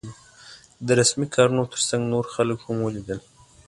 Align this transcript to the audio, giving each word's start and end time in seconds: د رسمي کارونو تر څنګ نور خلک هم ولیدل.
د 0.85 0.87
رسمي 0.99 1.27
کارونو 1.35 1.63
تر 1.73 1.81
څنګ 1.89 2.03
نور 2.13 2.25
خلک 2.33 2.57
هم 2.65 2.77
ولیدل. 2.81 3.19